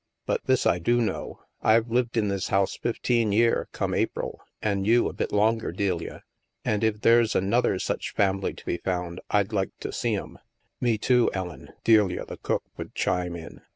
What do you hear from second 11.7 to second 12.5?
Delia, the